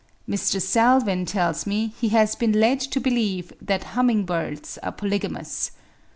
Mr. 0.27 0.59
Salvin 0.59 1.27
tells 1.27 1.67
me 1.67 1.93
he 2.01 2.09
has 2.09 2.35
been 2.35 2.53
led 2.53 2.79
to 2.79 2.99
believe 2.99 3.53
that 3.61 3.83
humming 3.93 4.25
birds 4.25 4.79
are 4.79 4.91
polygamous. 4.91 5.73